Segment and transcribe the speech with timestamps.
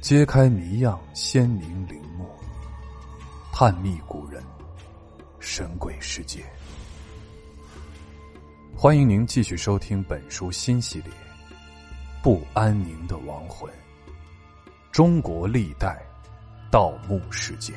[0.00, 2.26] 揭开谜样鲜明陵墓，
[3.52, 4.42] 探秘古人
[5.38, 6.42] 神鬼世界。
[8.74, 11.10] 欢迎您继续收听本书新系列
[12.22, 13.70] 《不安宁的亡魂：
[14.90, 16.02] 中国历代
[16.70, 17.76] 盗墓事件》。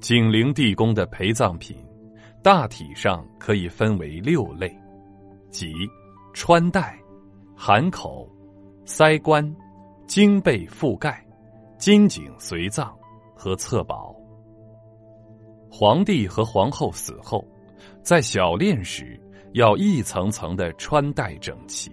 [0.00, 1.76] 景陵地宫的陪葬品，
[2.44, 4.70] 大体上可以分为六类，
[5.48, 5.72] 即
[6.34, 7.00] 穿戴、
[7.56, 8.28] 含口、
[8.84, 9.42] 塞棺、
[10.06, 11.26] 金被覆盖、
[11.78, 12.94] 金井随葬
[13.34, 14.14] 和册宝。
[15.70, 17.42] 皇帝和皇后死后，
[18.02, 19.18] 在小殓时
[19.54, 21.90] 要一层层的穿戴整齐，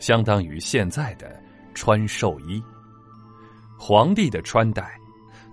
[0.00, 1.40] 相当于现在的
[1.74, 2.60] 穿寿衣。
[3.78, 4.98] 皇帝的穿戴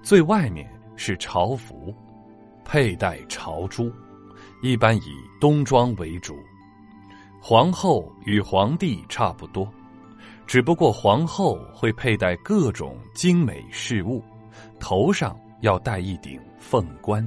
[0.02, 0.68] 最外面。
[1.00, 1.94] 是朝服，
[2.66, 3.94] 佩戴朝珠，
[4.62, 6.38] 一般以冬装为主。
[7.40, 9.72] 皇后与皇帝差不多，
[10.46, 14.24] 只不过皇后会佩戴各种精美饰物，
[14.80, 17.26] 头上要戴一顶凤冠。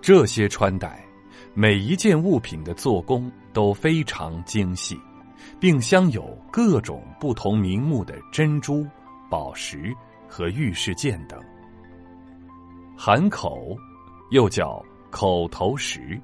[0.00, 1.02] 这些穿戴，
[1.54, 4.98] 每一件物品的做工都非常精细，
[5.60, 8.84] 并镶有各种不同名目的珍珠、
[9.30, 9.94] 宝石
[10.28, 11.40] 和玉饰件等。
[12.96, 13.76] 含口，
[14.30, 16.18] 又叫口头食，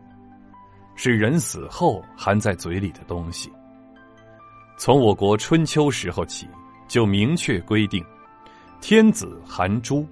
[0.96, 3.52] 是人死后含在嘴里的东西。
[4.78, 6.48] 从我国春秋时候起，
[6.88, 8.04] 就明确规定：
[8.80, 10.06] 天子含珠，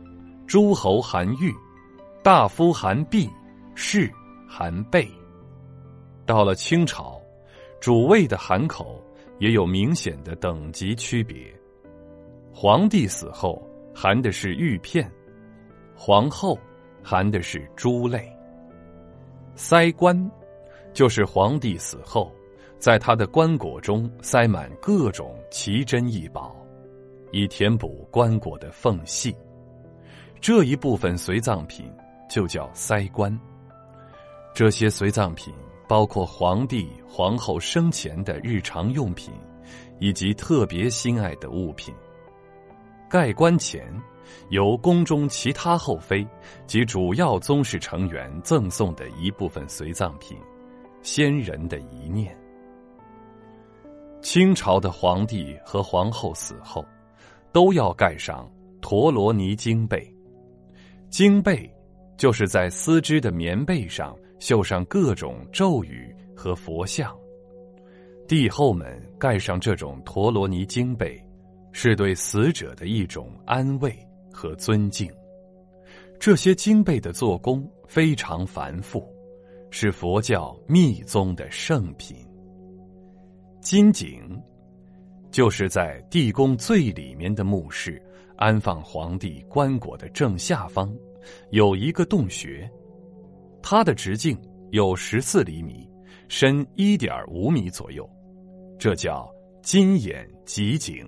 [0.47, 1.53] 诸侯含玉，
[2.23, 3.29] 大夫含璧，
[3.75, 4.13] 士
[4.47, 5.11] 含贝。
[6.27, 7.19] 到了清朝，
[7.81, 9.03] 主位的含口
[9.39, 11.53] 也有明显的等级区别。
[12.53, 15.11] 皇帝死后含的是玉片。
[15.95, 16.59] 皇后
[17.03, 18.31] 含的是珠类，
[19.57, 20.31] 塞棺
[20.93, 22.31] 就是皇帝死后，
[22.79, 26.55] 在他的棺椁中塞满各种奇珍异宝，
[27.33, 29.35] 以填补棺椁的缝隙。
[30.43, 31.91] 这一部分随葬品
[32.29, 33.37] 就叫塞棺。
[34.55, 35.53] 这些随葬品
[35.89, 39.33] 包括皇帝、皇后生前的日常用品，
[39.99, 41.95] 以及特别心爱的物品。
[43.09, 43.83] 盖棺前。
[44.51, 46.27] 由宫中其他后妃
[46.67, 50.37] 及主要宗室成员赠送的一部分随葬品，
[51.03, 52.37] 先人的遗念。
[54.23, 56.85] 清朝的皇帝和皇后死后，
[57.53, 58.51] 都要盖上
[58.81, 60.13] 陀罗尼经被。
[61.09, 61.71] 经被
[62.17, 67.17] 就是在丝织的棉被上绣上各种咒语和佛像。
[68.27, 71.23] 帝后们盖上这种陀罗尼经被，
[71.71, 73.97] 是对死者的一种安慰。
[74.37, 75.11] 和尊敬，
[76.21, 79.03] 这些经被的做工非常繁复，
[79.71, 82.15] 是佛教密宗的圣品。
[83.63, 84.21] 金井，
[85.31, 88.01] 就是在地宫最里面的墓室
[88.37, 90.95] 安放皇帝棺椁的正下方，
[91.49, 92.71] 有一个洞穴，
[93.63, 94.39] 它的直径
[94.71, 95.89] 有十四厘米，
[96.29, 98.07] 深一点五米左右，
[98.79, 99.27] 这叫
[99.63, 101.05] 金眼极井。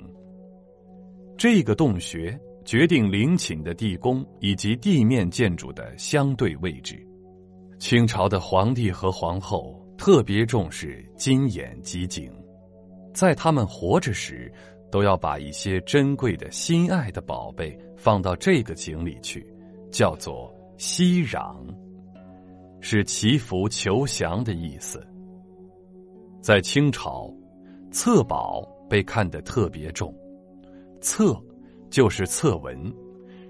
[1.37, 2.37] 这个洞穴。
[2.69, 7.03] 决定陵寝的地宫以及地面建筑的相对位置。
[7.79, 12.31] 清朝的皇帝和皇后特别重视金眼及井，
[13.15, 14.53] 在他们活着时，
[14.91, 19.43] 都要把一些珍贵的心爱的宝贝放到这个井里去，
[19.91, 21.56] 叫做熙攘，
[22.83, 25.03] 是祈福求祥的意思。
[26.43, 27.33] 在清朝，
[27.91, 30.15] 册宝被看得特别重，
[31.00, 31.35] 册。
[31.91, 32.76] 就是册文，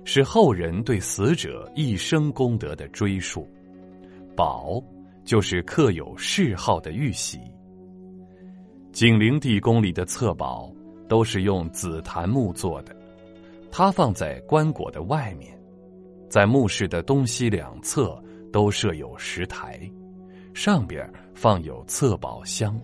[0.05, 3.47] 是后人对死者一生功德的追述；
[4.37, 4.83] 宝
[5.25, 7.39] 就是刻有谥号的玉玺。
[8.93, 10.73] 景陵地宫里的册宝
[11.09, 12.97] 都是用紫檀木做的，
[13.71, 15.57] 它放在棺椁的外面，
[16.29, 18.21] 在墓室的东西两侧
[18.53, 19.79] 都设有石台，
[20.55, 22.81] 上边放有册宝箱，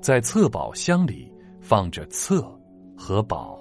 [0.00, 2.42] 在册宝箱里放着册
[2.96, 3.60] 和宝。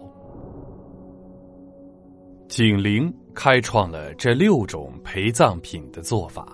[2.48, 6.48] 景陵开创了这六种陪葬品的做法，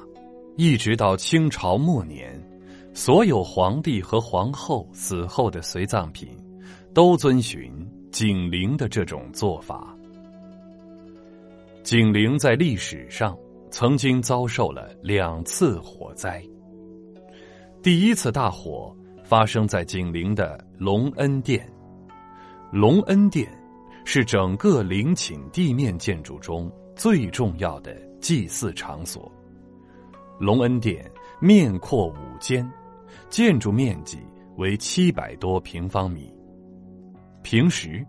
[0.57, 2.41] 一直到清朝末年，
[2.93, 6.27] 所有皇帝和皇后死后的随葬品，
[6.95, 7.71] 都遵循
[8.11, 9.95] 景陵的这种做法。
[11.83, 13.37] 景陵在历史上
[13.69, 16.43] 曾经遭受了两次火灾。
[17.83, 21.71] 第一次大火发生在景陵的隆恩殿，
[22.71, 23.47] 隆恩殿。
[24.05, 29.31] 是整个陵寝地面建筑中最重要的祭祀场所。
[30.39, 31.09] 隆恩殿
[31.39, 32.69] 面阔五间，
[33.29, 34.19] 建筑面积
[34.57, 36.33] 为七百多平方米。
[37.43, 38.05] 平时，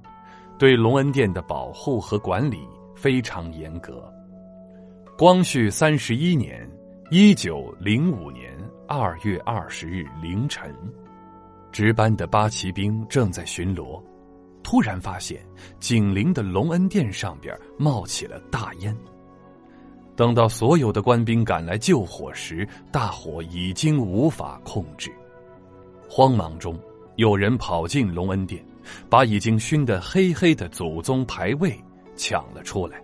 [0.58, 2.58] 对隆恩殿的保护和管理
[2.94, 4.10] 非常严格。
[5.16, 6.68] 光绪三十一年
[7.10, 8.56] （一九零五年）
[8.88, 10.74] 二月二十日凌晨，
[11.70, 14.02] 值班的八旗兵正在巡逻，
[14.64, 15.40] 突然发现
[15.78, 18.96] 紧邻的隆恩殿上边冒起了大烟。
[20.16, 25.12] 等到所有的官兵赶来救火时，大火已经无法控制。
[26.08, 26.78] 慌忙中，
[27.16, 28.64] 有人跑进隆恩殿，
[29.10, 31.76] 把已经熏得黑黑的祖宗牌位
[32.16, 33.02] 抢了出来。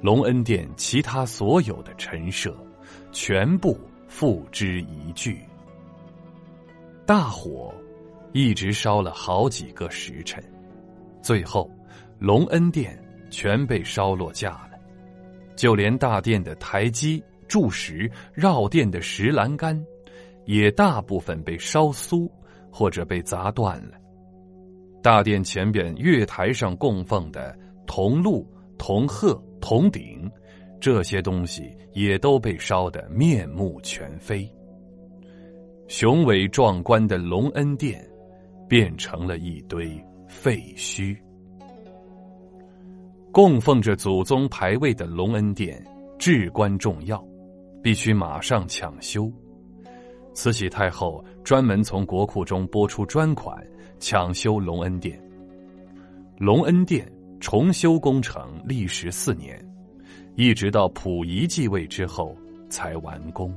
[0.00, 2.56] 隆恩殿其他所有的陈设，
[3.12, 3.78] 全部
[4.08, 5.36] 付之一炬。
[7.06, 7.72] 大火
[8.38, 10.40] 一直烧了好几个时辰，
[11.20, 11.68] 最后
[12.20, 12.96] 隆恩殿
[13.30, 14.78] 全被烧落架了。
[15.56, 19.84] 就连大殿的台基、柱石、绕殿的石栏杆，
[20.44, 22.30] 也大部分被烧酥
[22.70, 23.98] 或者被砸断了。
[25.02, 27.58] 大殿前边月台上供奉的
[27.88, 28.48] 铜鹿、
[28.78, 30.30] 铜鹤、铜鼎，
[30.80, 34.48] 这些东西也都被烧得面目全非。
[35.88, 38.07] 雄伟壮观的隆恩殿，
[38.68, 41.16] 变成了一堆废墟。
[43.32, 45.82] 供奉着祖宗牌位的隆恩殿
[46.18, 47.24] 至关重要，
[47.82, 49.32] 必须马上抢修。
[50.34, 53.56] 慈禧太后专门从国库中拨出专款
[53.98, 55.20] 抢修隆恩殿。
[56.38, 57.10] 隆恩殿
[57.40, 59.58] 重修工程历时四年，
[60.36, 62.36] 一直到溥仪继位之后
[62.68, 63.52] 才完工。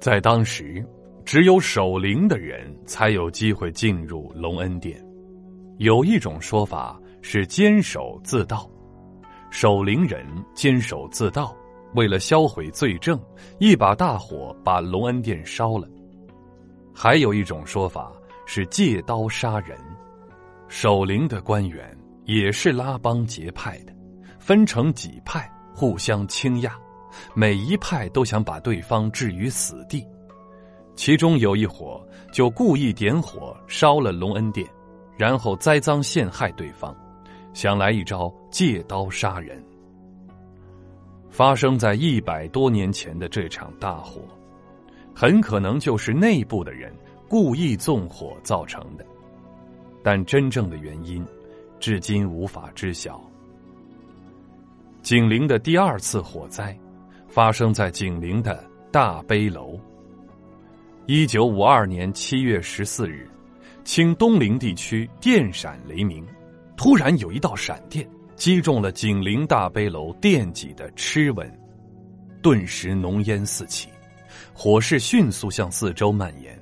[0.00, 0.84] 在当时，
[1.24, 5.02] 只有守灵的人才有机会进入隆恩殿。
[5.78, 6.98] 有一种说法。
[7.24, 8.68] 是坚守自盗，
[9.48, 10.26] 守灵人
[10.56, 11.56] 坚守自盗，
[11.94, 13.16] 为了销毁罪证，
[13.60, 15.88] 一把大火把隆恩殿烧了。
[16.92, 18.12] 还有一种说法
[18.44, 19.78] 是借刀杀人，
[20.66, 23.94] 守灵的官员也是拉帮结派的，
[24.40, 26.72] 分成几派互相倾轧，
[27.36, 30.04] 每一派都想把对方置于死地。
[30.94, 34.66] 其中有一伙就故意点火烧了隆恩殿，
[35.16, 36.94] 然后栽赃陷害对方。
[37.54, 39.62] 想来一招借刀杀人。
[41.28, 44.20] 发生在一百多年前的这场大火，
[45.14, 46.94] 很可能就是内部的人
[47.28, 49.04] 故意纵火造成的，
[50.02, 51.24] 但真正的原因，
[51.80, 53.20] 至今无法知晓。
[55.02, 56.78] 景陵的第二次火灾，
[57.28, 59.78] 发生在景陵的大悲楼。
[61.06, 63.28] 一九五二年七月十四日，
[63.82, 66.24] 清东陵地区电闪雷鸣。
[66.76, 71.52] 突然有一道闪电击中了景陵大悲楼殿脊的螭吻，
[72.40, 73.88] 顿时浓烟四起，
[74.54, 76.56] 火势迅速向四周蔓延。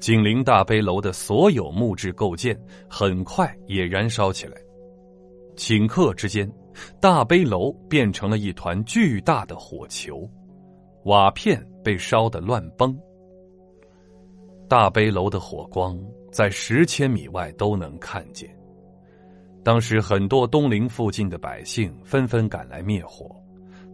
[0.00, 2.54] 景陵大悲楼的所有木质构件
[2.90, 4.56] 很快也燃烧起来。
[5.56, 6.50] 顷刻之间，
[7.00, 10.28] 大悲楼变成了一团巨大的火球，
[11.04, 12.94] 瓦片被烧得乱崩。
[14.70, 15.98] 大悲楼的火光
[16.30, 18.48] 在十千米外都能看见。
[19.64, 23.34] 当时很多东陵附近的百姓纷纷赶来灭火，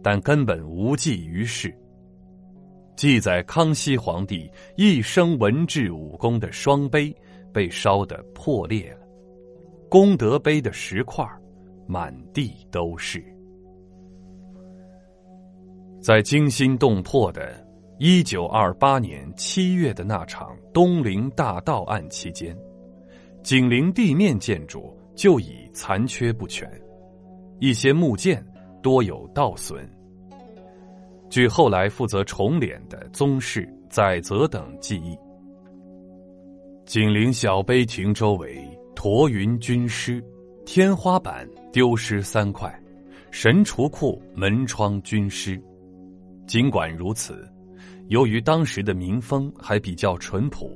[0.03, 1.75] 但根本无济于事。
[2.95, 7.11] 记载康熙皇帝一生文治武功的双碑
[7.51, 9.07] 被烧得破裂了，
[9.89, 11.27] 功德碑的石块
[11.87, 13.23] 满地都是。
[15.99, 17.66] 在惊心动魄的
[17.99, 22.57] 1928年7月的那场东陵大盗案期间，
[23.43, 24.95] 景陵地面建筑。
[25.17, 26.69] 就已残缺不全，
[27.59, 28.45] 一些木件
[28.83, 29.83] 多有盗损。
[31.27, 35.17] 据后来负责重殓的宗室载泽等记忆，
[36.85, 38.63] 景陵小碑亭周围
[38.95, 40.23] 驼云军师，
[40.67, 42.71] 天花板丢失三块，
[43.31, 45.59] 神厨库门窗均失。
[46.45, 47.43] 尽管如此，
[48.07, 50.71] 由于当时的民风还比较淳朴，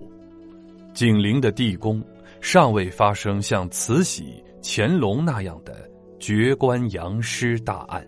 [0.93, 2.03] 景陵的地宫。
[2.43, 5.87] 尚未发生像慈禧、乾隆那样的
[6.19, 8.03] 绝官扬尸大案。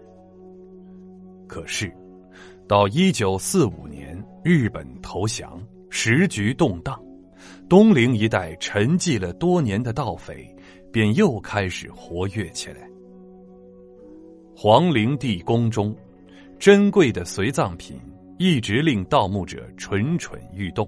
[1.47, 1.93] 可是，
[2.67, 5.61] 到一九四五年日本投降，
[5.91, 6.99] 时局动荡，
[7.69, 10.49] 东陵一带沉寂了多年的盗匪
[10.91, 12.89] 便又开始活跃起来。
[14.55, 15.95] 皇陵地宫中
[16.57, 17.99] 珍贵的随葬品
[18.43, 20.85] 一直令盗墓者蠢蠢欲动。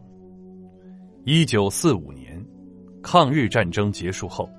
[1.24, 2.45] 一九四五年。
[3.01, 4.50] 抗日战争结束后，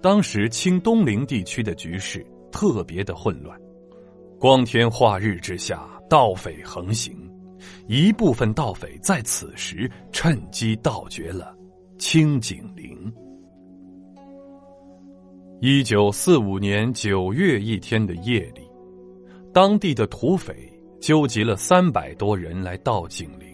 [0.00, 3.58] 当时清东陵地区的局势特别的混乱，
[4.38, 7.16] 光天化日之下，盗匪横行，
[7.88, 11.56] 一部分盗匪在此时趁机盗掘了
[11.96, 13.12] 清景陵。
[15.60, 18.60] 一九四五年九月一天的夜里，
[19.52, 20.67] 当地的土匪
[21.00, 23.46] 纠集了三百多人来盗景陵。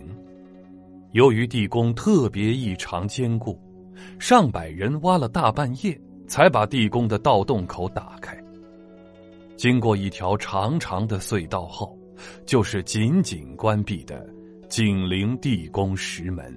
[1.13, 3.59] 由于地宫特别异常坚固，
[4.19, 8.37] 上百人挖了大半夜，才把地宫的盗洞口打开。
[9.57, 11.97] 经过一条长长的隧道后，
[12.45, 14.27] 就是紧紧关闭的
[14.69, 16.53] 景陵地宫石门。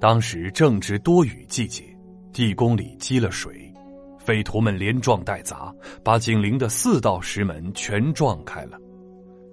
[0.00, 1.84] 当时正值多雨季节，
[2.32, 3.61] 地宫里积了水，
[4.24, 5.74] 匪徒们连撞带砸，
[6.04, 8.78] 把紧邻的四道石门全撞开了。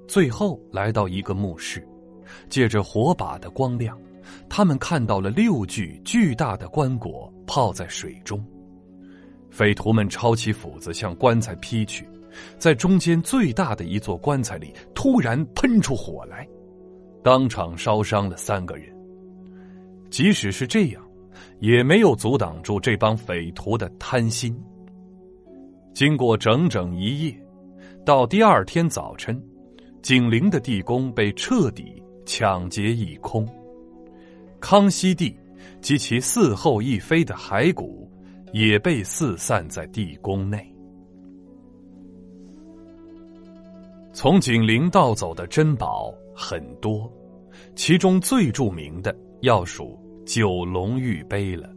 [0.08, 1.86] 最后来到一个墓室。
[2.48, 4.00] 借着火把的光亮，
[4.48, 8.44] 他们看到了六具巨大的棺椁泡在水中。
[9.50, 12.08] 匪徒们抄起斧子向棺材劈去，
[12.60, 16.48] 在中间最大的一座棺材里突然喷出火来，
[17.24, 18.96] 当场烧伤了三个人。
[20.12, 21.04] 即使是这样，
[21.60, 24.56] 也没有阻挡住这帮匪徒的贪心。
[25.94, 27.36] 经过整整一夜，
[28.06, 29.42] 到第二天早晨，
[30.02, 32.02] 景陵的地宫被彻底。
[32.26, 33.50] 抢劫一空，
[34.60, 35.36] 康熙帝
[35.82, 38.08] 及其嗣后一妃的骸骨
[38.54, 40.64] 也被四散在地宫内。
[44.14, 47.12] 从景陵盗走的珍宝很多，
[47.76, 50.00] 其中最著名的要数
[50.30, 51.68] 九龙玉杯了。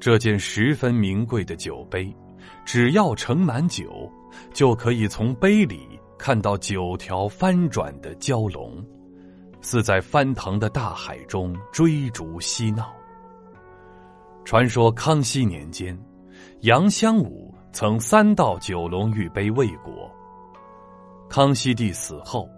[0.00, 2.10] 这件十分名贵的酒杯，
[2.64, 4.10] 只要盛满酒，
[4.54, 8.82] 就可以从杯里看到九条翻转的蛟龙。
[9.60, 12.90] 似在翻腾的大海中追逐嬉闹。
[14.46, 15.94] 传说康熙年间，
[16.60, 20.10] 杨香武曾三道九龙玉杯未果。
[21.28, 22.48] 康熙帝死后，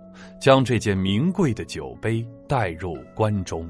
[0.41, 3.69] 将这件名贵的酒杯带入关中。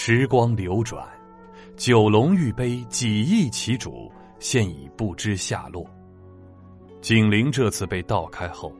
[0.00, 1.04] 时光流转，
[1.76, 5.84] 九龙玉杯几亿其主，现已不知下落。
[7.00, 8.72] 景陵这次被盗开后。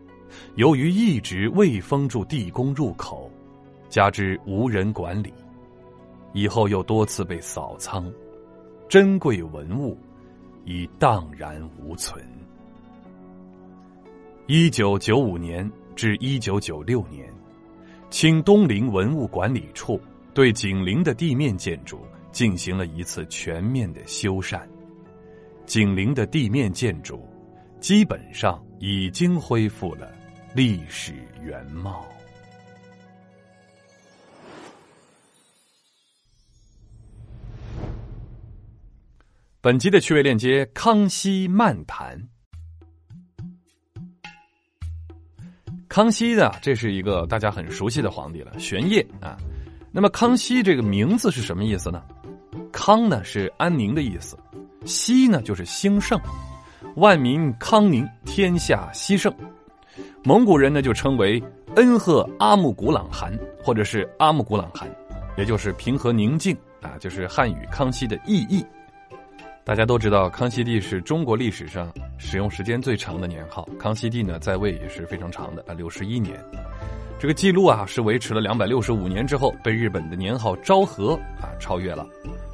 [0.55, 3.29] 由于一直未封住地宫入口，
[3.89, 5.35] 加之无人管理，
[6.35, 8.09] 以后又多次被扫仓，
[8.89, 9.99] 珍贵文物
[10.65, 12.25] 已荡然无存。
[14.47, 17.29] 一九九五年至一九九六年，
[18.09, 20.01] 清东陵文物管理处
[20.39, 24.63] 对景陵的地面建筑进行了一次全面的修缮，
[25.67, 27.29] 景陵的地面建筑
[27.81, 30.09] 基本上已经恢复了。
[30.55, 32.07] 历史原貌。
[39.61, 42.17] 本集的趣味链接：康熙漫谈。
[45.89, 49.37] 康熙的，这是一个大家很熟悉的皇帝了，玄烨啊。
[49.91, 52.03] 那么康熙这个名字是什么意思呢？
[52.71, 54.37] 康呢是安宁的意思，
[54.85, 56.21] 熙呢就是兴盛，
[56.97, 59.33] 万民康宁，天下熙盛。
[60.25, 61.43] 蒙古人呢就称为
[61.77, 64.89] 恩赫阿木古朗汗，或者是阿木古朗汗，
[65.37, 68.65] 也就是平和宁静啊，就是汉语康熙的意义。
[69.65, 73.69] 大家都知道，康熙帝是中国历史上使用时间最长的年号。
[73.79, 76.43] 康熙帝呢在位也是非常长的啊，六十一年。
[77.19, 82.05] 这个记录啊是维持了两百六十五年之后，被日本的年号昭和啊超越了，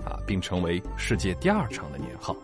[0.07, 2.35] 啊，并成为世界第二长的年号。